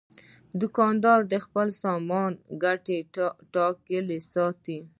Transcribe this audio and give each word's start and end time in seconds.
دوکاندار 0.61 1.19
د 1.31 1.33
خپل 1.45 1.67
سامان 1.83 2.31
ګټه 2.63 2.97
ټاکلې 3.53 4.19
ساتي. 4.33 4.79